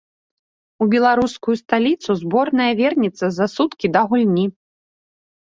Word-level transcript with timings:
У 0.85 0.85
беларускую 0.93 1.55
сталіцу 1.63 2.09
зборная 2.23 2.67
вернецца 2.81 3.25
за 3.37 3.45
суткі 3.55 3.93
да 3.99 4.05
гульні. 4.09 4.47